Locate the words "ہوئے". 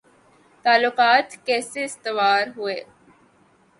2.55-2.79